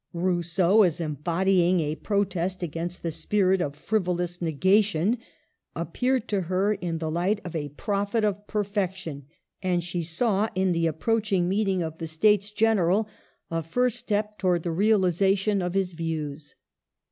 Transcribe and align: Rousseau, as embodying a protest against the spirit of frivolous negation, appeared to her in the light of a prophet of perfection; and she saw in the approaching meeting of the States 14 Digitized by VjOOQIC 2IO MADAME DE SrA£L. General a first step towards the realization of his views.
Rousseau, 0.13 0.81
as 0.81 0.99
embodying 0.99 1.79
a 1.79 1.93
protest 1.93 2.63
against 2.63 3.03
the 3.03 3.11
spirit 3.11 3.61
of 3.61 3.75
frivolous 3.75 4.41
negation, 4.41 5.19
appeared 5.75 6.27
to 6.29 6.41
her 6.41 6.73
in 6.73 6.97
the 6.97 7.11
light 7.11 7.39
of 7.45 7.55
a 7.55 7.69
prophet 7.69 8.23
of 8.23 8.47
perfection; 8.47 9.27
and 9.61 9.83
she 9.83 10.01
saw 10.01 10.49
in 10.55 10.71
the 10.71 10.87
approaching 10.87 11.47
meeting 11.47 11.83
of 11.83 11.99
the 11.99 12.07
States 12.07 12.49
14 12.49 12.49
Digitized 12.49 12.57
by 12.57 12.73
VjOOQIC 12.73 12.75
2IO 12.77 12.77
MADAME 12.77 13.03
DE 13.03 13.03
SrA£L. 13.03 13.09
General 13.09 13.09
a 13.59 13.69
first 13.69 13.97
step 13.99 14.37
towards 14.39 14.63
the 14.63 14.71
realization 14.71 15.61
of 15.61 15.73
his 15.75 15.91
views. 15.91 16.55